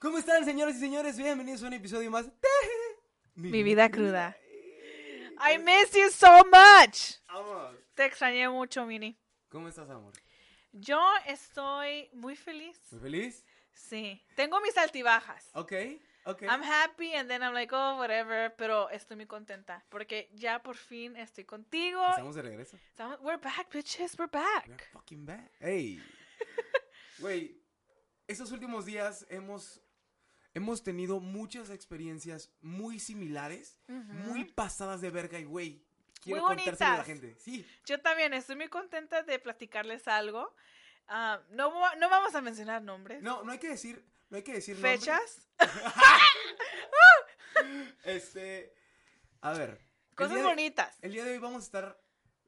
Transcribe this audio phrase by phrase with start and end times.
[0.00, 1.16] ¿Cómo están, señoras y señores?
[1.16, 2.32] Bienvenidos a un episodio más de
[3.34, 4.36] Mi vida cruda.
[5.40, 7.16] I miss you so much.
[7.94, 9.18] Te extrañé mucho, Mini.
[9.48, 10.12] ¿Cómo estás, amor?
[10.72, 12.80] Yo estoy muy feliz.
[12.92, 13.44] ¿Muy feliz?
[13.72, 14.24] Sí.
[14.36, 15.50] Tengo mis altibajas.
[15.54, 15.72] Ok,
[16.26, 16.42] ok.
[16.42, 18.54] I'm happy and then I'm like, oh, whatever.
[18.56, 22.04] Pero estoy muy contenta porque ya por fin estoy contigo.
[22.10, 22.76] Estamos de regreso.
[22.76, 24.16] Estamos- We're back, bitches.
[24.18, 24.68] We're back.
[24.68, 25.50] We're fucking back.
[25.58, 26.00] Hey.
[27.18, 27.60] Güey,
[28.28, 29.80] estos últimos días hemos,
[30.54, 35.82] hemos tenido muchas experiencias muy similares, muy pasadas de verga y güey.
[36.20, 37.36] Quiero Muy contárselo a la gente.
[37.38, 37.64] Sí.
[37.86, 40.52] Yo también estoy muy contenta de platicarles algo.
[41.06, 43.22] Ah, no, no vamos a mencionar nombres.
[43.22, 44.76] No, no hay que decir, no hay que decir.
[44.76, 45.48] Fechas.
[48.04, 48.72] Este,
[49.40, 49.80] a ver.
[50.14, 50.96] Cosas de- bonitas.
[51.02, 52.00] El día de hoy vamos a estar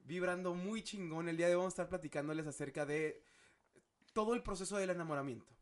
[0.04, 1.28] vibrando muy chingón.
[1.28, 3.22] El día de hoy vamos a estar platicándoles acerca de
[4.12, 5.52] todo el proceso del enamoramiento.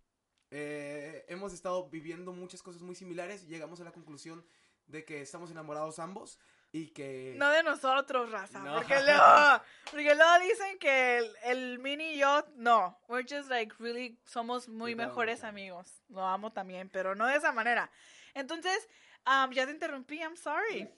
[0.50, 3.46] Eh, hemos estado viviendo muchas cosas muy similares.
[3.46, 4.44] Llegamos a la conclusión
[4.86, 6.38] de que estamos enamorados ambos
[6.72, 7.34] y que...
[7.36, 8.60] No de nosotros, raza.
[8.60, 8.76] No.
[8.76, 12.98] Porque, luego, porque luego dicen que el, el mini y yo, no.
[13.08, 16.02] We're just like really, somos muy mejores amigos.
[16.08, 17.90] Lo amo también, pero no de esa manera.
[18.34, 18.88] Entonces,
[19.26, 20.88] um, ya te interrumpí, I'm sorry.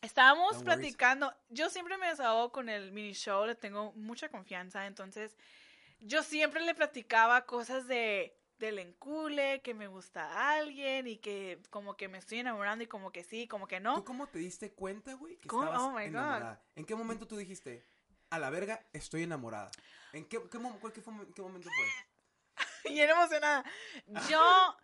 [0.00, 1.34] Estábamos platicando.
[1.48, 4.86] Yo siempre me desahogo con el mini show, le tengo mucha confianza.
[4.86, 5.36] Entonces,
[6.00, 11.60] yo siempre le platicaba cosas de del encule, que me gusta a alguien y que
[11.70, 13.94] como que me estoy enamorando y como que sí, como que no.
[13.94, 15.64] ¿Tú cómo te diste cuenta, güey, que ¿Cómo?
[15.64, 16.06] estabas Oh, my God.
[16.08, 16.62] enamorada?
[16.76, 17.84] ¿En qué momento tú dijiste,
[18.30, 19.70] a la verga, estoy enamorada?
[20.12, 21.86] ¿En qué, qué, mo- cuál- qué fue- qué momento fue?
[22.92, 23.64] Bien emocionada.
[24.28, 24.76] Yo,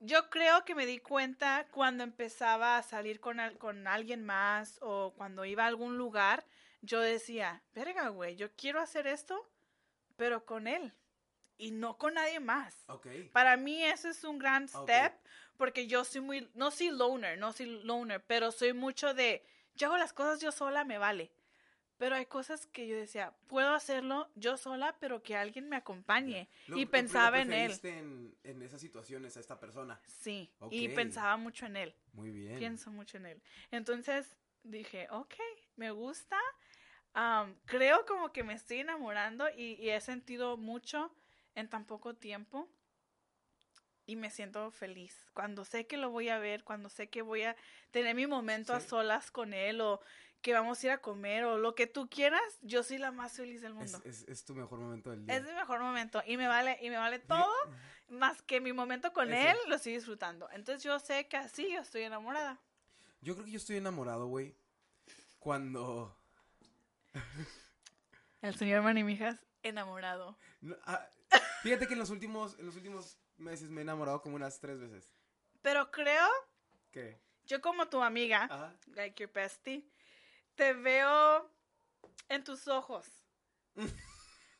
[0.00, 4.78] yo creo que me di cuenta cuando empezaba a salir con, al- con alguien más
[4.82, 6.44] o cuando iba a algún lugar,
[6.82, 9.48] yo decía, verga, güey, yo quiero hacer esto,
[10.16, 10.92] pero con él
[11.58, 12.84] y no con nadie más.
[12.88, 13.06] Ok.
[13.32, 15.12] Para mí eso es un gran step
[15.56, 19.44] porque yo soy muy, no soy loner, no soy loner, pero soy mucho de,
[19.74, 21.30] yo hago las cosas yo sola, me vale.
[21.98, 26.48] Pero hay cosas que yo decía, puedo hacerlo yo sola, pero que alguien me acompañe.
[26.66, 27.80] Lo- y pensaba lo en él.
[27.84, 30.00] En, en esas situaciones a esta persona.
[30.06, 32.58] Sí, y pensaba mucho en él, Muy bien.
[32.58, 33.42] pienso mucho en él.
[33.70, 34.34] Entonces
[34.64, 35.34] dije, ok,
[35.76, 36.38] me gusta,
[37.14, 41.14] am, creo como que me estoy enamorando y, y he sentido mucho
[41.54, 42.68] en tan poco tiempo
[44.06, 45.16] y me siento feliz.
[45.32, 47.56] Cuando sé que lo voy a ver, cuando sé que voy a
[47.90, 50.00] tener mi momento a solas con él o
[50.40, 53.32] que vamos a ir a comer o lo que tú quieras, yo soy la más
[53.32, 54.00] feliz del mundo.
[54.04, 55.36] es, es tu mejor momento del día.
[55.36, 57.52] Es mi mejor momento y me vale y me vale todo
[58.08, 59.50] más que mi momento con Ese.
[59.52, 60.48] él lo estoy disfrutando.
[60.50, 62.60] Entonces yo sé que así yo estoy enamorada.
[63.20, 64.56] Yo creo que yo estoy enamorado, güey.
[65.38, 66.16] Cuando.
[68.42, 70.36] El señor Manimijas enamorado.
[70.60, 71.08] no, ah,
[71.62, 74.80] fíjate que en los últimos, en los últimos meses me he enamorado como unas tres
[74.80, 75.12] veces.
[75.62, 76.28] Pero creo,
[76.90, 77.20] ¿Qué?
[77.44, 78.74] yo como tu amiga, Ajá.
[78.94, 79.88] like your bestie,
[80.54, 81.50] te veo
[82.28, 83.06] en tus ojos.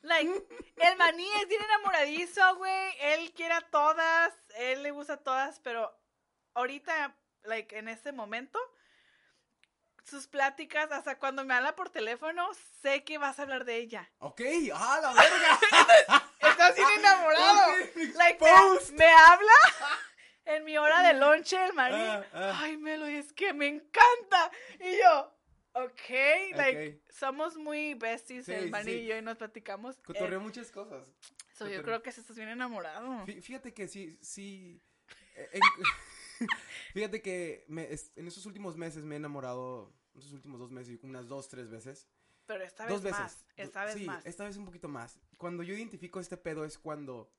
[0.03, 0.29] Like,
[0.75, 2.93] el maní es bien enamoradizo, güey.
[2.99, 5.97] Él quiere a todas, él le gusta a todas, pero
[6.55, 8.59] ahorita, like, en este momento,
[10.03, 12.49] sus pláticas, hasta cuando me habla por teléfono,
[12.81, 14.11] sé que vas a hablar de ella.
[14.17, 14.41] Ok,
[14.73, 16.29] ¡ah, la verga!
[16.69, 17.71] Estás bien enamorado.
[18.15, 19.53] Like, me, me habla
[20.45, 21.95] en mi hora de lonche el maní.
[21.95, 22.59] Ah, ah.
[22.63, 24.51] Ay, Melody, es que me encanta.
[24.79, 25.37] Y yo,
[25.73, 26.09] ok,
[26.55, 28.97] like, somos muy besties Sí, el sí, maní sí.
[28.99, 29.97] y yo y nos platicamos.
[30.01, 31.07] Cotorreo Eh, muchas cosas.
[31.53, 33.25] so yo creo que si estás bien enamorado.
[33.25, 34.81] Fí- Fíjate que sí, sí.
[35.35, 35.61] eh, en-
[36.93, 39.93] fíjate que me- es- en estos últimos meses me he enamorado.
[40.13, 42.07] En estos últimos dos meses, unas dos, tres veces.
[42.45, 43.19] Pero esta dos vez veces.
[43.21, 43.45] más.
[43.55, 44.25] Esta vez sí, más.
[44.25, 45.19] esta vez un poquito más.
[45.37, 47.31] Cuando yo identifico este pedo es cuando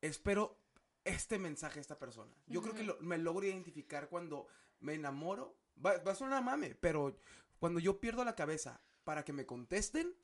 [0.00, 0.58] espero
[1.04, 2.32] este mensaje a esta persona.
[2.46, 4.46] Yo creo que lo- me logro identificar cuando
[4.80, 5.56] me enamoro.
[5.84, 7.16] Va, va a sonar a mame, pero
[7.58, 10.14] cuando yo pierdo la cabeza para que me contesten,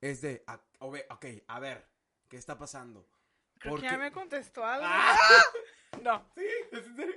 [0.00, 1.86] es de, ah, ok, a ver,
[2.28, 3.06] ¿qué está pasando?
[3.58, 4.86] Creo que ya porque- me contestó algo.
[4.88, 5.16] ¡Ah!
[6.02, 6.26] No.
[6.34, 6.46] ¿Sí?
[6.72, 7.14] ¿Es en serio?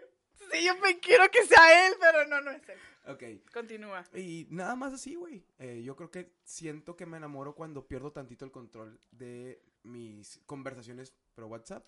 [0.51, 2.77] Sí, yo me quiero que sea él, pero no, no es él.
[3.07, 3.23] Ok.
[3.53, 4.03] Continúa.
[4.15, 5.45] Y nada más así, güey.
[5.59, 10.39] Eh, yo creo que siento que me enamoro cuando pierdo tantito el control de mis
[10.45, 11.85] conversaciones por WhatsApp.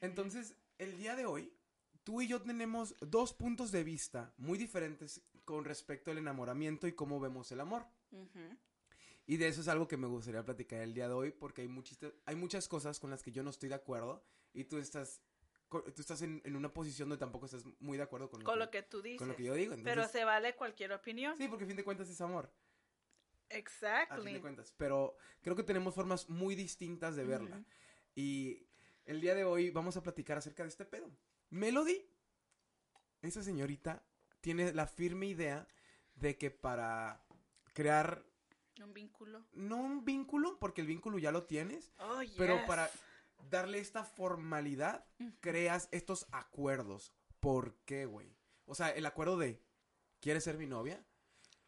[0.00, 1.52] Entonces, el día de hoy,
[2.04, 6.92] tú y yo tenemos dos puntos de vista muy diferentes con respecto al enamoramiento y
[6.92, 7.84] cómo vemos el amor.
[9.26, 11.84] Y de eso es algo que me gustaría platicar el día de hoy porque hay,
[12.26, 14.22] hay muchas cosas con las que yo no estoy de acuerdo
[14.52, 15.20] y tú estás,
[15.82, 18.54] tú estás en, en una posición donde tampoco estás muy de acuerdo con lo, Con
[18.54, 19.18] que, lo que tú dices.
[19.18, 19.74] con lo que yo digo.
[19.82, 21.36] Pero se vale cualquier opinión.
[21.36, 22.46] Sí, porque a fin de cuentas es amor.
[22.46, 24.32] A fin Exactly.
[24.34, 24.72] de cuentas.
[24.76, 27.64] Pero creo que tenemos formas muy distintas de verla.
[28.14, 28.66] Y
[29.04, 31.10] el día de hoy vamos a platicar acerca de este pedo.
[31.50, 32.04] Melody,
[33.22, 34.02] esa señorita,
[34.40, 35.66] tiene la firme idea
[36.14, 37.24] de que para
[37.72, 38.24] crear,
[38.82, 39.44] Un vínculo.
[39.52, 42.90] no un vínculo, porque el vínculo ya lo tienes, Oh, pero para
[43.50, 45.04] darle esta formalidad,
[45.40, 47.12] creas estos acuerdos.
[47.40, 48.34] ¿Por qué, güey?
[48.66, 49.60] O sea, el acuerdo de,
[50.20, 51.04] ¿quieres ser mi novia?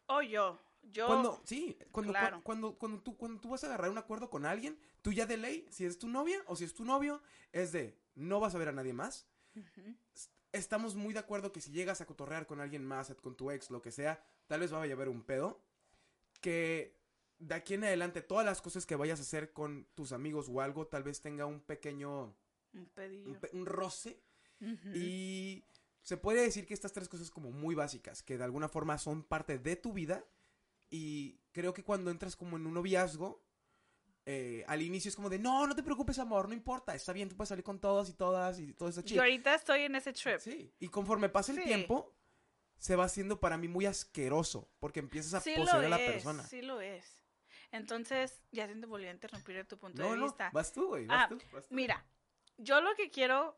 [0.07, 0.59] Oh, yo.
[0.83, 1.07] Yo.
[1.07, 4.45] Cuando, sí, cuando, cu- cuando, cuando, tú, cuando tú vas a agarrar un acuerdo con
[4.45, 7.21] alguien, tú ya de ley, si es tu novia o si es tu novio,
[7.51, 9.27] es de, no vas a ver a nadie más.
[10.53, 13.69] Estamos muy de acuerdo que si llegas a cotorrear con alguien más, con tu ex,
[13.69, 15.61] lo que sea, tal vez vaya a haber un pedo.
[16.41, 16.96] Que
[17.39, 20.61] de aquí en adelante, todas las cosas que vayas a hacer con tus amigos o
[20.61, 22.35] algo, tal vez tenga un pequeño,
[22.73, 23.29] Un pedillo.
[23.29, 24.21] un, pe- un roce.
[24.95, 25.63] Y
[26.01, 29.23] se puede decir que estas tres cosas como muy básicas, que de alguna forma son
[29.23, 30.25] parte de tu vida.
[30.89, 33.43] Y creo que cuando entras como en un noviazgo,
[34.25, 37.29] eh, al inicio es como de, no, no te preocupes, amor, no importa, está bien,
[37.29, 39.21] tú puedes salir con todos y todas y todo está Yo chido.
[39.21, 40.39] ahorita estoy en ese trip.
[40.39, 41.63] Sí, y conforme pasa el Sí.
[41.65, 42.13] tiempo,
[42.77, 46.11] se va haciendo para mí muy asqueroso, porque empiezas a Sí poseer a la es,
[46.11, 46.43] persona.
[46.43, 47.05] sí lo es.
[47.71, 50.49] Entonces, ya te volví a interrumpir de tu punto No, de no, vista.
[50.53, 51.75] vas tú, güey, vas Ah, tú, vas tú.
[51.75, 52.05] Mira,
[52.57, 53.57] yo lo que quiero,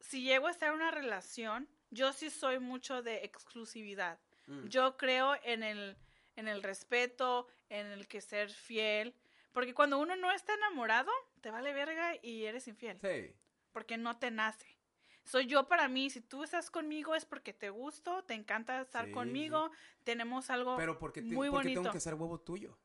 [0.00, 4.20] si llego a estar en una relación, yo sí soy mucho de exclusividad.
[4.46, 4.66] Mm.
[4.68, 5.96] Yo creo en el,
[6.36, 9.14] en el respeto, en el que ser fiel.
[9.52, 11.10] Porque cuando uno no está enamorado,
[11.40, 12.98] te vale verga y eres infiel.
[13.00, 13.34] Sí,
[13.72, 14.78] Porque no te nace.
[15.24, 19.06] Soy yo para mí, si tú estás conmigo es porque te gusto, te encanta estar
[19.06, 19.70] Sí, conmigo,
[20.04, 21.92] tenemos algo pero porque, te, muy porque tengo bonito.
[21.92, 22.78] que ser huevo tuyo.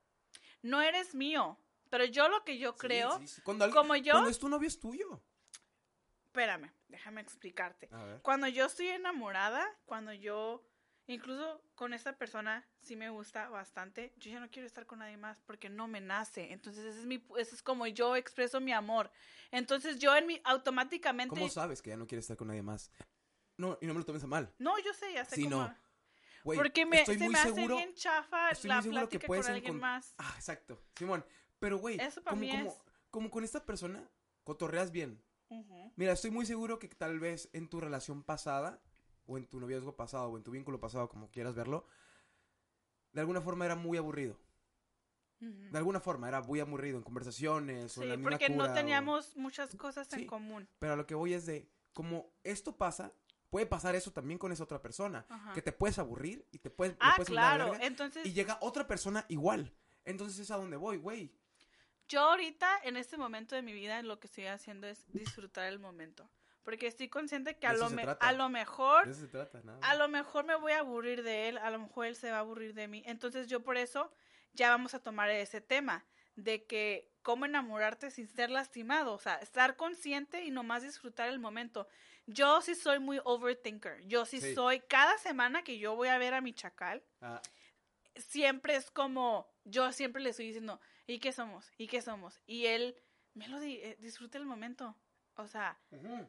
[0.65, 1.59] No eres mío,
[1.91, 3.41] pero yo lo que yo creo, sí, sí.
[3.41, 5.21] Cuando, alguien- como yo- cuando es tu novio es tuyo.
[6.25, 7.87] espérame, déjame explicarte.
[7.91, 8.21] A ver.
[8.23, 10.65] Cuando yo estoy enamorada, cuando yo,
[11.07, 15.17] incluso con esta persona, sí me gusta bastante, yo ya no quiero estar con nadie
[15.17, 16.51] más porque no me nace.
[16.51, 19.11] Entonces, ese es, mi, ese es como yo expreso mi amor.
[19.51, 21.29] Entonces, yo en mi, automáticamente...
[21.35, 22.91] ¿Cómo sabes que ya no quieres estar con nadie más?
[23.57, 24.51] No, y no me lo tomes a mal.
[24.57, 25.57] No, yo sé, ya sé Sí, cómo...
[25.67, 25.84] no.
[26.45, 27.75] Güey, porque me, estoy se muy me hace seguro.
[27.77, 30.13] bien chafa estoy la muy seguro que plática puedes con alguien más.
[30.17, 30.81] Ah, exacto.
[30.95, 31.25] Simón,
[31.59, 32.77] pero güey, Eso para como, mí como, es-
[33.09, 34.07] como con esta persona,
[34.43, 35.21] cotorreas bien.
[35.49, 35.91] Ujú.
[35.95, 38.81] Mira, estoy muy seguro que tal vez en tu relación pasada,
[39.25, 41.87] o en tu noviazgo pasado, o en tu vínculo pasado, como quieras verlo,
[43.11, 44.37] de alguna forma era muy aburrido.
[45.39, 48.57] De alguna forma era muy aburrido en conversaciones o en Sí, la misma porque cura,
[48.67, 50.21] no o- teníamos muchas cosas Sí.
[50.21, 50.67] en común.
[50.79, 53.11] Pero a lo que voy es de, como esto pasa,
[53.55, 55.25] puede pasar eso también con esa otra persona.
[55.29, 55.53] Ajá.
[55.53, 56.93] Que te puedes aburrir y te puedes...
[56.99, 57.73] Ah, puedes claro.
[57.79, 59.71] Entonces, Y llega otra persona igual.
[60.03, 61.31] Entonces es a donde voy, güey.
[62.09, 65.79] yo ahorita, en este momento de mi vida, lo que estoy haciendo es disfrutar el
[65.79, 66.29] momento.
[66.63, 69.79] Porque estoy consciente que a lo, me- a lo mejor, De eso se trata, nada
[69.81, 72.37] a lo mejor me voy a aburrir de él, a lo mejor él se va
[72.37, 73.03] a aburrir de mí.
[73.05, 74.11] Entonces yo por eso
[74.53, 76.03] ya vamos a tomar ese tema
[76.35, 81.39] de que cómo enamorarte sin ser lastimado, o sea, estar consciente y nomás disfrutar el
[81.39, 81.87] momento.
[82.27, 84.01] Yo sí soy muy overthinker.
[84.07, 84.55] Yo sí, Sí.
[84.55, 87.41] soy cada semana que yo voy a ver a mi chacal, Ah,
[88.15, 91.71] siempre es como, yo siempre le estoy diciendo, ¿y qué somos?
[91.77, 92.39] ¿Y qué somos?
[92.47, 92.95] Y él,
[93.33, 94.95] Melody, eh, disfruta el momento.
[95.37, 95.77] O sea,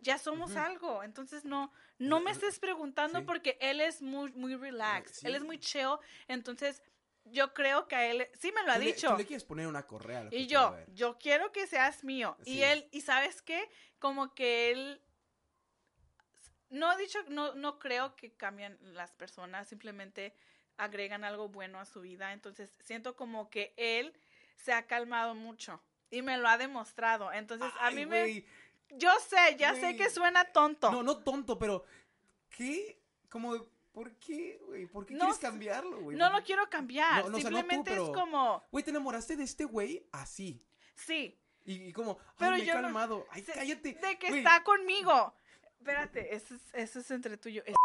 [0.03, 1.05] ya somos algo.
[1.05, 3.25] Entonces no, no me estés preguntando sí.
[3.25, 5.25] porque él es muy, muy relaxed.
[5.25, 5.97] Él es muy chill.
[6.27, 6.83] Entonces,
[7.25, 9.11] yo creo que a él, sí me lo ha Tú le- dicho.
[9.13, 12.37] tú le quieres poner una correa a lo Y yo, yo quiero que seas mío.
[12.43, 12.55] Sí.
[12.55, 13.71] Y él, y sabes qué,
[14.01, 15.01] como que él,
[16.71, 20.35] no he dicho, no, no creo que cambian las personas, simplemente
[20.77, 22.33] agregan algo bueno a su vida.
[22.33, 24.13] Entonces siento como que él
[24.57, 25.81] se ha calmado mucho
[26.11, 27.33] y me lo ha demostrado.
[27.33, 28.45] Entonces a mí me,
[28.91, 30.91] yo sé, ya sé que suena tonto.
[30.91, 31.85] No, no tonto, pero...
[32.57, 32.99] ¿Qué?
[33.29, 34.87] Como, ¿por qué, güey?
[34.87, 36.17] ¿Por qué No quieres cambiarlo, güey?
[36.17, 37.25] No lo quiero cambiar.
[37.25, 40.65] No, no, tú, simplemente pero- es como, Güey, te enamoraste de este güey así.
[40.95, 43.27] sí, Y, y como, ay, Pero me he yo no- calmado.
[43.31, 43.95] Ay, cállate.
[43.95, 45.35] de que está conmigo.
[45.91, 47.63] Espérate, eso es, eso es entre tú y yo.
[47.65, 47.77] Es-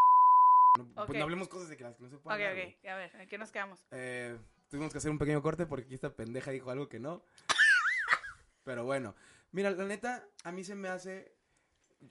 [0.76, 1.14] No, pues Ok.
[1.16, 2.74] no hablemos cosas de que las que no se Ok, pueden hablar, güey.
[2.76, 3.78] ok, a ver, ¿en qué nos quedamos?
[3.92, 4.36] Eh,
[4.68, 7.22] tuvimos que hacer un pequeño corte porque aquí esta pendeja dijo algo que no.
[8.64, 9.14] Pero bueno,
[9.52, 11.32] mira, la neta, a mí se me hace...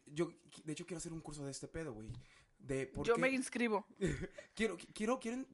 [0.06, 0.30] Yo,
[0.64, 2.10] de hecho, quiero hacer un curso de este pedo, güey.
[2.60, 3.86] De por Yo qué- me inscribo.
[4.56, 5.46] quiero, quiero, quiero,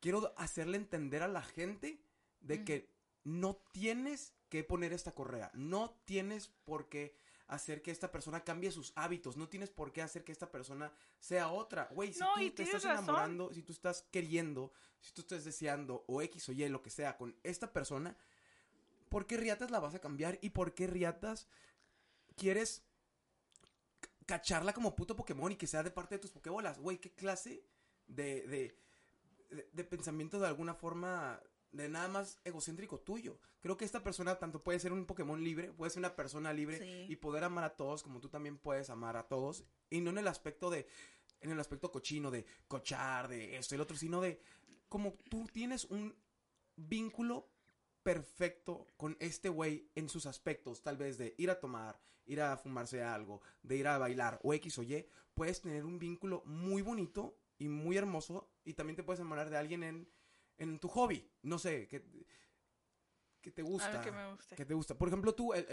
[0.00, 2.02] quiero hacerle entender a la gente
[2.40, 2.90] de que
[3.24, 5.50] no tienes que poner esta correa.
[5.54, 7.16] No tienes por qué
[7.48, 9.36] hacer que esta persona cambie sus hábitos.
[9.36, 11.88] No tienes por qué hacer que esta persona sea otra.
[11.92, 13.04] Güey, si No, tú te estás razón.
[13.04, 16.90] enamorando, si tú estás queriendo, si tú estás deseando o X o Y, lo que
[16.90, 18.16] sea, con esta persona,
[19.08, 20.38] ¿por qué riatas la vas a cambiar?
[20.42, 21.48] ¿Y por qué riatas
[22.36, 22.84] quieres
[24.26, 26.78] cacharla como puto Pokémon y que sea de parte de tus Pokébolas?
[26.78, 27.64] Güey, ¿qué clase
[28.06, 28.78] de, de,
[29.50, 31.40] de, de pensamiento de alguna forma
[31.72, 33.38] de nada más egocéntrico tuyo.
[33.60, 36.78] Creo que esta persona tanto puede ser un Pokémon libre, puede ser una persona libre
[36.78, 37.12] Sí.
[37.12, 39.64] y poder amar a todos como tú también puedes amar a todos.
[39.90, 40.86] Y no en el aspecto de,
[41.40, 44.40] en el aspecto cochino, de cochar, de esto y el otro, sino de
[44.88, 46.14] como tú tienes un
[46.76, 47.50] vínculo
[48.02, 52.56] perfecto con este güey en sus aspectos, tal vez de ir a tomar, ir a
[52.56, 56.80] fumarse algo, de ir a bailar o X o Y, puedes tener un vínculo muy
[56.80, 60.08] bonito y muy hermoso y también te puedes enamorar de alguien en,
[60.58, 62.04] en tu hobby, no sé, que,
[63.40, 63.88] que te gusta.
[63.90, 64.56] Algo que me guste.
[64.56, 64.96] que te gusta.
[64.96, 65.66] Por ejemplo, tú, el,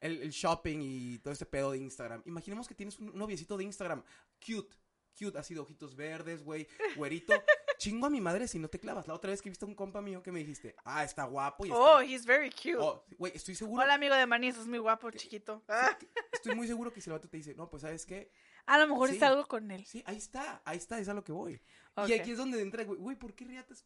[0.00, 2.22] el- shopping y todo este pedo de Instagram.
[2.26, 4.02] Imaginemos que tienes un noviecito de Instagram.
[4.44, 4.76] Cute.
[5.18, 5.38] Cute.
[5.38, 6.66] Así de ojitos verdes, güey.
[6.96, 7.32] Güerito.
[7.78, 9.08] Chingo a mi madre si no te clavas.
[9.08, 11.66] La otra vez que viste a un compa mío que me dijiste, ah, está guapo
[11.66, 11.80] y está...
[11.80, 12.76] Oh, he's very cute.
[12.78, 13.82] Oh, güey, estoy seguro...
[13.82, 15.64] Hola, amigo de Manis, es muy guapo, chiquito.
[15.66, 15.98] Ah,
[16.32, 18.30] Estoy muy seguro que si el vato te dice, no, pues, ¿sabes qué?
[18.66, 19.14] a lo mejor Sí.
[19.14, 19.84] está algo con él.
[19.84, 20.62] Sí, ahí está.
[20.64, 21.60] Ahí está, es a lo que voy.
[22.06, 23.84] Y aquí es donde entra, güey, güey, ¿por qué riatas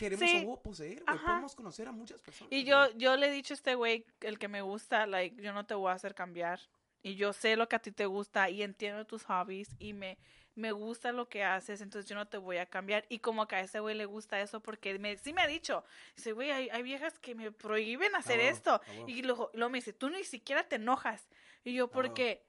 [0.00, 0.46] queremos Sí.
[0.50, 1.18] a poseer, güey?
[1.18, 2.52] Podemos conocer a muchas personas.
[2.52, 5.52] Y yo, yo le he dicho a este güey, el que me gusta, like, yo
[5.52, 6.58] no te voy a hacer cambiar.
[7.02, 10.18] Y yo sé lo que a ti te gusta y entiendo tus hobbies y me,
[10.54, 13.06] me gusta lo que haces, entonces yo no te voy a cambiar.
[13.08, 15.82] Y como que a ese güey le gusta eso porque me, sí me ha dicho,
[16.16, 18.80] dice, güey, hay, hay viejas que me prohíben hacer esto.
[19.06, 21.26] Y luego, luego me dice, tú ni siquiera te enojas.
[21.64, 22.44] Y yo, porque,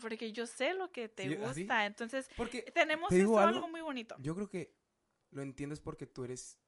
[0.00, 1.84] porque yo sé lo que te gusta.
[1.86, 3.56] Entonces, Porque tenemos ¿Te eso algo?
[3.56, 4.14] algo muy bonito.
[4.20, 4.72] yo creo que
[5.30, 6.58] lo entiendes porque tú eres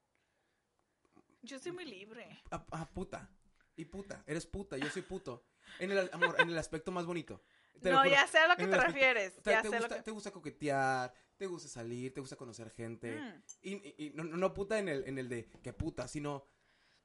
[1.48, 2.42] Yo soy muy libre.
[2.50, 3.28] Ah, ah, puta.
[3.76, 4.22] Y puta.
[4.26, 4.76] Eres puta.
[4.76, 5.44] Yo soy puto.
[5.78, 7.42] En el amor, en el aspecto más bonito.
[7.80, 9.42] Te No, ya sé a lo que te aspecto- refieres.
[9.42, 10.02] Te, Ya te sé lo gusta, que...
[10.02, 13.18] te gusta coquetear, te gusta salir, te gusta conocer gente.
[13.20, 13.42] Mm.
[13.62, 16.44] Y, y- y no, no puta en el, en el de que puta, sino.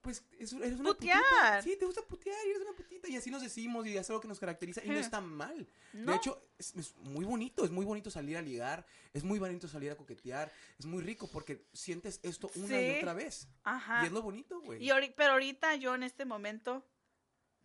[0.03, 1.17] Pues es- eres una Putear.
[1.23, 1.61] putita.
[1.63, 3.07] Sí, te gusta putear y eres una putita.
[3.09, 4.81] Y así nos decimos y es algo que nos caracteriza.
[4.83, 5.65] Y no está mal.
[5.93, 6.11] No.
[6.11, 7.63] De hecho, es, es muy bonito.
[7.63, 8.85] Es muy bonito salir a ligar.
[9.13, 10.51] Es muy bonito salir a coquetear.
[10.77, 12.97] Es muy rico porque sientes esto una y Sí.
[12.99, 13.47] otra vez.
[13.63, 14.03] Ajá.
[14.03, 14.83] Y es lo bonito, güey.
[14.85, 16.85] Y pero ahorita yo en este momento,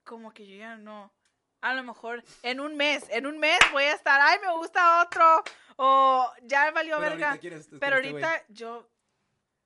[0.04, 1.12] como que yo ya no.
[1.60, 5.02] A lo mejor en un mes, en un mes voy a estar, ay, me gusta
[5.02, 5.42] otro,
[5.76, 7.28] o ya valió Pero verga.
[7.30, 8.88] ahorita quieres pero ahorita yo,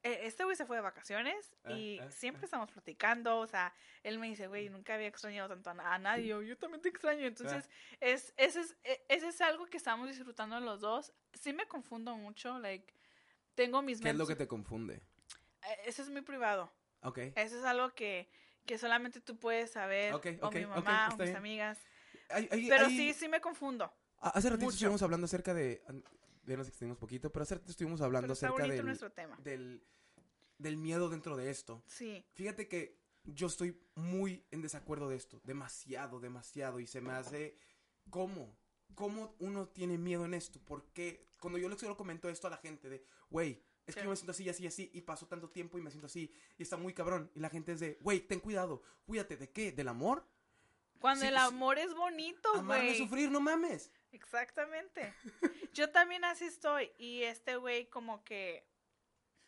[0.02, 2.46] este güey se fue de vacaciones Ah, y ah, siempre ah.
[2.46, 5.98] estamos platicando, o sea, él me dice, güey, nunca había extrañado tanto a, na- a
[5.98, 7.26] nadie, yo, yo también te extraño.
[7.26, 7.68] Entonces,
[8.00, 11.12] es, ese, es, e- ese es algo que estamos disfrutando los dos.
[11.34, 12.92] Sí me confundo mucho, like,
[13.54, 15.02] tengo mis ¿Qué es lo que te confunde?
[15.62, 16.72] eh, Eso es muy privado.
[17.02, 17.18] Ok.
[17.36, 18.28] Eso es algo que,
[18.66, 21.36] que solamente tú puedes saber, Ok, o mi mamá, está o mis bien.
[21.36, 21.78] amigas.
[22.68, 23.92] Pero sí, sí me confundo.
[24.20, 24.74] Hace ratito mucho.
[24.76, 25.82] estuvimos hablando acerca de.
[26.44, 29.36] Ya nos extendimos poquito, pero ratito estuvimos hablando acerca del, nuestro tema.
[29.42, 29.82] del,
[30.58, 31.82] del miedo dentro de esto.
[31.86, 32.24] Sí.
[32.34, 35.40] Fíjate que yo estoy muy en desacuerdo de esto.
[35.44, 36.80] Demasiado, demasiado.
[36.80, 37.56] Y se me hace.
[38.10, 38.56] ¿Cómo?
[38.94, 40.60] ¿Cómo uno tiene miedo en esto?
[40.64, 44.16] Porque cuando yo le comento esto a la gente de, güey, es que yo me
[44.16, 46.92] siento así, así, así, y pasó tanto tiempo y me siento así, y está muy
[46.92, 47.30] cabrón.
[47.34, 49.72] Y la gente es de, güey, ten cuidado, cuídate, ¿de qué?
[49.72, 50.24] ¿Del amor?
[51.00, 51.40] Cuando Sí, el sí.
[51.40, 52.98] amor es bonito, Amarme güey.
[52.98, 53.90] sufrir, no mames.
[54.12, 55.12] Exactamente.
[55.72, 56.92] Yo también así estoy.
[56.98, 58.64] Y este güey como que...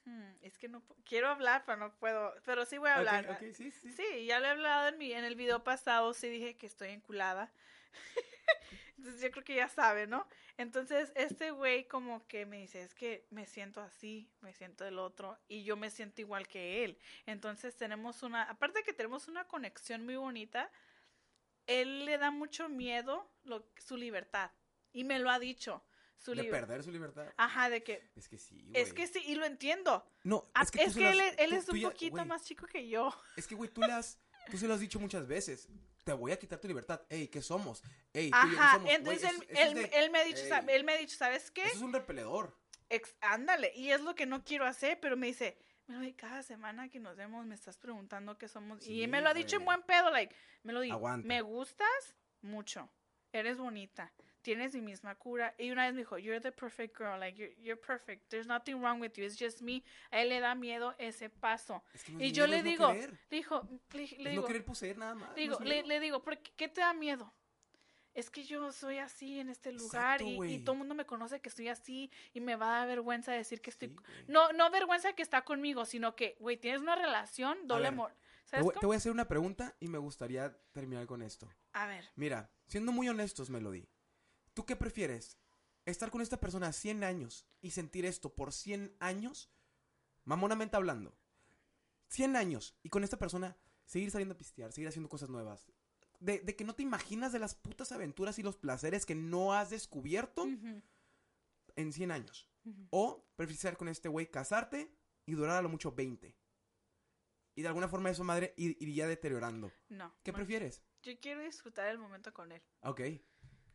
[0.04, 2.35] hmm, es que no quiero hablar, pero no puedo.
[2.44, 3.38] Pero sí voy a hablar.
[3.38, 3.71] Sí, sí.
[3.71, 6.90] Sí, ya lo he hablado en, mi, en el video pasado, sí dije que estoy
[6.90, 7.52] enculada.
[8.99, 10.26] Entonces yo creo que ya sabe, ¿no?
[10.56, 14.99] Entonces este güey como que me dice, es que me siento así, me siento del
[14.99, 16.99] otro y yo me siento igual que él.
[17.26, 20.71] Entonces tenemos una, aparte de que tenemos una conexión muy bonita,
[21.66, 24.50] él le da mucho miedo lo, su libertad
[24.92, 25.85] y me lo ha dicho.
[26.16, 27.26] Su De liber- perder su libertad.
[27.37, 28.11] Ajá, de que...
[28.16, 28.80] Es que sí, güey.
[28.80, 30.06] Es que sí, y lo entiendo.
[30.23, 32.12] No, Ah, es que, es él, has- es- él tú- es tú un ya- poquito
[32.12, 33.12] güey, más chico que yo.
[33.37, 34.18] Es que, güey, tú le has,
[34.50, 35.68] tú se lo has dicho muchas veces.
[36.04, 37.02] Te voy a quitar tu libertad.
[37.11, 37.83] Ey, ¿qué somos?
[38.12, 38.85] Ey, tú y yo, ¿qué Ajá, somos?
[38.85, 40.52] Güey, entonces eso- él, eso él, de- él me ha dicho, Ey.
[40.68, 41.64] él me ha dicho, ¿sabes qué?
[41.64, 42.56] Eso es un repeledor.
[42.88, 46.88] Ex- ándale, y es lo que no quiero hacer, pero me dice, "Melody, cada semana
[46.88, 48.83] que nos vemos me estás preguntando qué somos.
[48.87, 51.26] y Sí, me lo ha dicho en buen pedo, like, Melody, Aguanta.
[51.26, 52.88] me gustas mucho,
[53.33, 54.12] eres bonita,
[54.43, 55.55] tienes mi misma cura.
[55.59, 58.81] Y una vez me dijo, you're the perfect girl, like, you're, you're perfect, there's nothing
[58.81, 59.83] wrong with you, it's just me.
[60.11, 61.83] A él le da miedo ese paso.
[61.93, 64.47] Es que no Y yo le no digo, le dijo, le, le Es digo, no
[64.47, 65.29] querer poseer nada más.
[65.31, 67.33] no digo, es le, le digo, ¿por qué, qué te da miedo?
[68.14, 71.40] Es que yo soy así en este lugar Exacto, y, todo el mundo me conoce
[71.40, 73.88] que estoy así y me va a dar vergüenza decir que estoy...
[73.88, 73.97] Sí.
[74.28, 78.12] No, no vergüenza que está conmigo, sino que, güey, tienes una relación doble amor.
[78.12, 81.50] Te ¿Sabes voy, te voy a hacer una pregunta y me gustaría terminar con esto.
[81.73, 83.88] A ver, Mira, siendo muy honestos, Melody,
[84.52, 85.38] ¿tú qué prefieres?
[85.85, 89.50] ¿Estar con esta persona 100 años y sentir esto por 100 años?
[90.25, 91.18] Mamonamente hablando.
[92.09, 95.68] 100 años y con esta persona seguir saliendo a pistear, seguir haciendo cosas nuevas.
[96.21, 99.52] De, de que no te imaginas de las putas aventuras y los placeres que no
[99.54, 100.47] has descubierto
[101.76, 102.49] en 100 años.
[102.64, 102.87] ujú.
[102.90, 104.90] O prefieres estar con este güey, casarte
[105.26, 106.37] y durar a lo mucho 20.
[107.56, 109.71] y de alguna forma eso, madre, ir- iría deteriorando.
[109.88, 110.12] No.
[110.25, 110.83] ¿Qué prefieres?
[111.04, 112.61] Yo quiero disfrutar el momento con él.
[112.83, 113.00] Ok.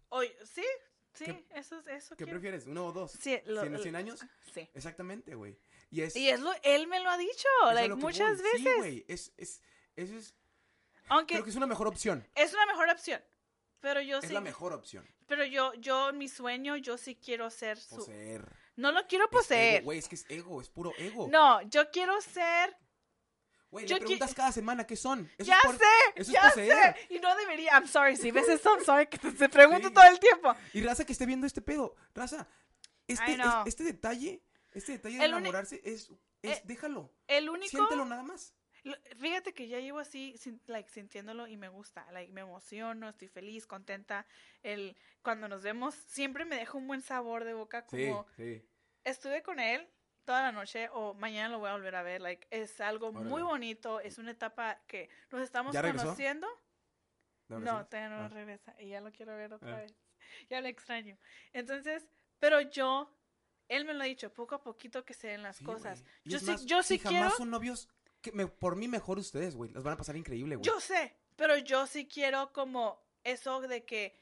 [0.10, 0.66] Oye, sí,
[1.14, 2.32] sí, ¿Qué- eso, eso ¿Qué quiero.
[2.40, 2.66] prefieres?
[2.68, 3.12] ¿Uno o dos?
[3.14, 4.20] Sí, lo- ¿Cien, lo- cien años?
[4.54, 4.68] Sí.
[4.74, 5.58] Exactamente, güey.
[5.92, 6.16] Y es...
[6.16, 8.50] Y es lo, él me lo ha dicho, es like, muchas voy.
[8.58, 8.78] Sí, veces.
[8.80, 9.06] güey.
[9.08, 9.62] Es, es,
[9.96, 10.36] eso es...
[11.10, 12.28] Aunque Creo que es una mejor opción.
[12.36, 13.22] es una mejor opción.
[13.82, 14.34] Pero yo Es sí.
[14.34, 15.08] la mejor opción.
[15.26, 17.96] Pero yo, yo, mi sueño, yo sí quiero ser su.
[17.98, 18.46] Poseer.
[18.76, 19.84] No lo quiero Es poseer.
[19.84, 21.28] Güey, es que es ego, es puro ego.
[21.30, 22.76] No, yo quiero ser.
[23.72, 25.30] Güey, le qui- preguntas cada semana qué son.
[25.38, 25.86] Eso ya es por- sé,
[26.16, 26.96] eso es ya poseer.
[26.96, 27.14] sé.
[27.14, 27.72] Y no debería.
[27.74, 29.94] I'm sorry, si ves esto, I'm sorry que te, pregunto Sí.
[29.94, 30.54] todo el tiempo.
[30.74, 31.96] Y raza que esté viendo este pedo.
[32.16, 32.48] Raza,
[33.08, 36.10] este, es- este detalle, este detalle de El enamorarse es,
[36.42, 37.14] es Eh, déjalo.
[37.28, 37.70] El único.
[37.70, 38.56] Siéntelo nada más.
[38.84, 43.10] Lo- Fíjate que ya llevo así, sin- like, sintiéndolo y me gusta, like, me emociono,
[43.10, 44.26] estoy feliz, contenta.
[44.64, 48.64] El, cuando nos vemos, siempre me deja un buen sabor de boca, como sí.
[49.04, 49.88] estuve con él
[50.26, 53.42] toda la noche o mañana lo voy a volver a ver, like, es algo muy
[53.42, 53.44] Órale.
[53.44, 56.48] bonito, es una etapa que nos estamos conociendo.
[57.48, 58.30] ¿De No, todavía no Ah.
[58.30, 59.80] regresa y ya lo quiero ver otra Ah.
[59.82, 59.96] vez.
[60.50, 61.18] Ya lo extraño.
[61.52, 62.08] Entonces,
[62.38, 63.12] pero yo,
[63.70, 66.02] él me lo ha dicho, poco a poquito que se den las Sí, cosas.
[66.04, 66.14] güey.
[66.26, 67.36] Y Yo sí, más, yo sí jamás quiero.
[67.38, 67.90] son novios,
[68.22, 69.72] que me- por mí mejor ustedes, güey.
[69.72, 70.66] Las van a pasar increíble, güey.
[70.66, 74.18] Yo sé, pero yo sí quiero como eso de que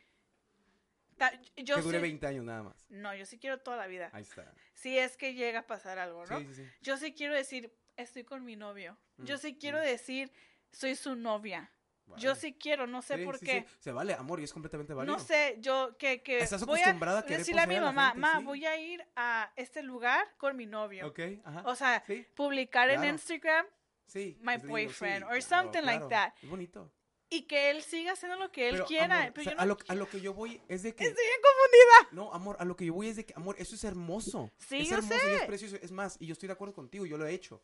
[1.17, 2.85] ta- yo que dure sí- 20 años nada más.
[2.89, 4.09] No, yo sí quiero toda la vida.
[4.13, 4.53] Ahí está.
[4.73, 6.39] Si es que llega a pasar algo, ¿no?
[6.39, 6.63] Sí, sí, sí.
[6.81, 8.97] Yo sí quiero decir, estoy con mi novio.
[9.17, 9.81] Yo Mm, sí quiero mm.
[9.81, 10.31] decir,
[10.71, 11.71] soy su novia.
[12.15, 13.65] Yo sí quiero, no sé Sí, por sí, qué.
[13.67, 13.75] sí.
[13.81, 15.13] Se vale, amor, y es completamente válido.
[15.17, 17.81] No sé, yo que, que Estás voy acostumbrada a a querer decirle a mi a
[17.81, 18.43] mamá, gente, ma, sí.
[18.45, 21.05] voy a ir a este lugar con mi novio.
[21.07, 21.63] Ok, ajá.
[21.65, 22.01] O sea,
[22.33, 23.03] publicar en.
[23.03, 23.65] Instagram
[24.07, 24.37] sí.
[24.41, 26.09] my es lindo, boyfriend or claro, something like claro.
[26.09, 26.33] that.
[26.41, 26.91] Es bonito.
[27.29, 29.19] y que él siga haciendo lo que él Pero, quiera.
[29.21, 30.95] amor, pero o sea, yo a, no lo, a lo que yo voy es de
[30.95, 31.03] que...
[31.03, 32.09] Estoy bien confundida.
[32.13, 34.49] No, amor, a lo que yo voy es de que, amor, eso es hermoso.
[34.57, 35.35] Sí, es yo hermoso y sé.
[35.35, 35.75] es precioso.
[35.81, 37.61] Es más, y yo estoy de acuerdo contigo, yo lo he hecho.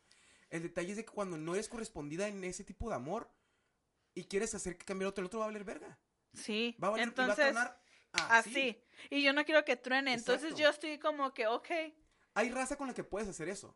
[0.49, 3.31] El detalle es de que cuando no eres correspondida en ese tipo de amor
[4.13, 5.97] y quieres hacer que cambie el otro, el otro va a valer verga.
[6.33, 7.81] Sí, Va a valer y va a entonces, tronar
[8.11, 8.83] así.
[9.09, 10.13] Y yo no quiero que truene.
[10.13, 10.61] Entonces Exacto.
[10.61, 11.69] yo estoy como que, ok.
[12.35, 13.75] Hay raza con la que puedes hacer eso.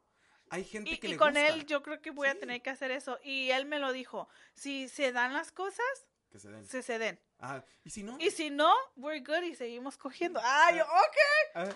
[0.50, 2.36] Hay gente Y, que y le con gusta él yo creo que voy Sí.
[2.38, 3.20] a tener que hacer eso.
[3.24, 4.30] Y él me lo dijo.
[4.54, 5.86] Si se dan las cosas,
[6.32, 6.66] que se den.
[6.66, 7.20] se se den.
[7.40, 7.64] Ajá.
[7.84, 10.40] Y si no, Y si no, we're good y seguimos cogiendo.
[10.44, 11.18] Ah, yo, ok.
[11.56, 11.70] Ah,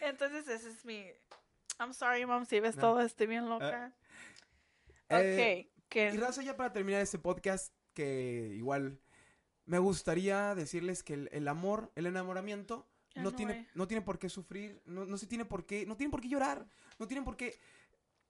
[0.00, 1.06] Entonces ese es mi...
[1.78, 2.82] I'm sorry, mom, si ves No.
[2.82, 3.92] todo, estoy bien loca.
[5.08, 5.86] eh, ok.
[5.88, 8.98] que Y raza, ya para terminar este podcast, que igual
[9.66, 13.68] me gustaría decirles que el, el amor, el enamoramiento, no, no tiene, hay.
[13.74, 16.28] no tiene por qué sufrir, no, no se tiene por qué, no tienen por qué
[16.28, 16.66] llorar,
[16.98, 17.58] no tienen por qué...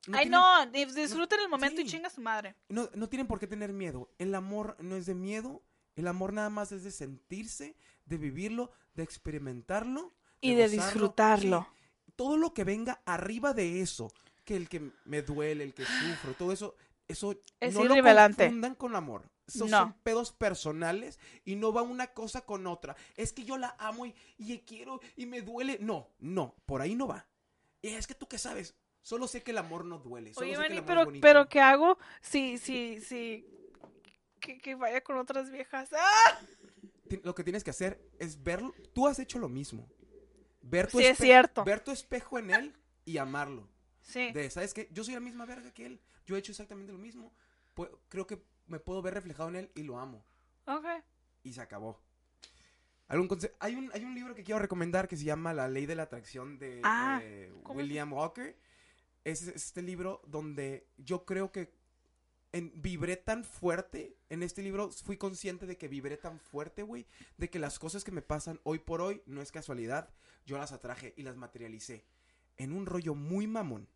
[0.08, 1.90] no Ay, tienen- no, dis- disfruten el momento y sí.
[1.92, 2.56] chinga su madre.
[2.68, 4.10] No, no tienen por qué tener miedo.
[4.18, 5.62] El amor no es de miedo.
[5.94, 10.14] El amor nada más es de sentirse, de vivirlo, de experimentarlo.
[10.40, 10.82] Y de gozarlo.
[10.84, 11.68] disfrutarlo.
[12.16, 14.12] Todo lo que venga arriba de eso,
[14.44, 16.74] que el que me duele, el que sufro, todo eso,
[17.08, 18.44] eso Es no lo irrelevante.
[18.44, 19.30] confundan con amor.
[19.46, 19.78] Esos No.
[19.80, 22.96] son pedos personales y no va una cosa con otra.
[23.16, 25.78] Es que yo la amo y, y quiero y me duele.
[25.80, 27.26] No, no, por ahí no va.
[27.82, 28.74] Y es que tú qué sabes.
[29.02, 30.32] Solo sé que el amor no duele.
[30.32, 31.22] Solo Oye, sé que el Manny, amor es pero, bonito.
[31.22, 33.46] pero ¿qué hago si, si, si...
[34.40, 35.90] Que, que vaya con otras viejas.
[35.96, 36.40] ¡Ah!
[37.24, 38.72] lo que tienes que hacer es verlo.
[38.94, 39.86] Tú has hecho lo mismo.
[40.62, 41.62] Ver tu, Sí, es cierto.
[41.64, 43.68] ver tu espejo en él y amarlo.
[44.00, 44.32] Sí.
[44.32, 44.88] De, ¿sabes qué?
[44.92, 46.00] Yo soy la misma verga que él.
[46.24, 47.32] Yo he hecho exactamente lo mismo.
[47.76, 50.24] Pu- creo que me puedo ver reflejado en él y lo amo.
[50.66, 50.86] Ok.
[51.42, 52.00] Y se acabó.
[53.08, 55.84] ¿Algún conse- hay, un, hay un libro que quiero recomendar que se llama La Ley
[55.86, 58.56] de la Atracción de Ah, eh, ¿cómo se- William Walker.
[59.24, 61.72] Es, es este libro donde yo creo que
[62.52, 64.16] en, vibré tan fuerte.
[64.28, 67.06] En este libro fui consciente de que vibré tan fuerte, güey.
[67.38, 70.10] De que las cosas que me pasan hoy por hoy no es casualidad.
[70.46, 72.04] Yo las atraje y las materialicé.
[72.56, 73.88] En un rollo muy mamón.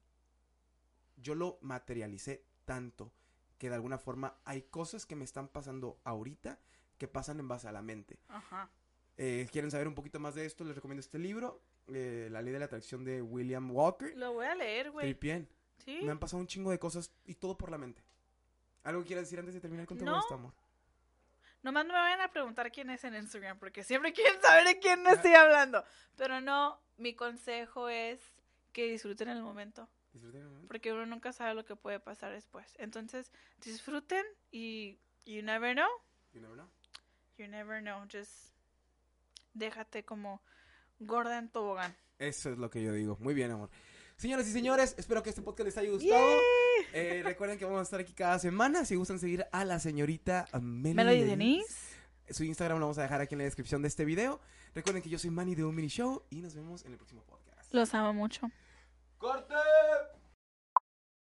[1.16, 3.12] Yo lo materialicé tanto
[3.58, 6.58] que de alguna forma hay cosas que me están pasando ahorita
[6.98, 8.18] que pasan en base a la mente.
[8.28, 8.70] Ajá.
[9.16, 10.64] Eh, ¿Quieren saber un poquito más de esto?
[10.64, 14.16] Les recomiendo este libro, eh, La ley de la atracción de William Walker.
[14.16, 15.07] Lo voy a leer, güey.
[15.07, 15.49] Tripien.
[15.85, 16.01] Sí.
[16.03, 18.03] Me han pasado un chingo de cosas y todo por la mente.
[18.85, 20.22] ¿Algo que quieras decir antes de terminar con todo No.
[20.31, 20.53] amor?
[21.62, 25.05] Nomás me vayan a preguntar quién es en Instagram, porque siempre quieren saber de quién
[25.07, 25.85] estoy hablando.
[26.16, 28.20] Pero no, mi consejo es
[28.72, 30.68] que disfruten el momento, Disfruten el momento.
[30.68, 32.72] porque uno nunca sabe lo que puede pasar después.
[32.79, 33.33] Entonces,
[33.64, 35.88] disfruten y you never know,
[36.33, 36.68] You never know.
[37.38, 38.07] you never know.
[38.12, 38.53] Just
[39.55, 40.42] déjate como
[40.98, 41.96] gorda en tobogán.
[42.18, 43.16] Eso es lo que yo digo.
[43.20, 43.70] Muy bien, amor.
[44.16, 46.38] Señoras y señores, espero que este podcast les haya gustado.
[46.94, 48.85] Eh, recuerden que vamos a estar aquí cada semana.
[48.87, 52.35] Si gustan seguir a la señorita Melody, Melody Denise, Denise.
[52.35, 54.40] Su Instagram lo vamos a dejar aquí en la descripción de este video.
[54.74, 57.22] Recuerden que yo soy Manny de un mini show y nos vemos en el próximo
[57.24, 57.72] podcast.
[57.74, 58.50] Los amo mucho.
[59.18, 59.54] ¡Corte!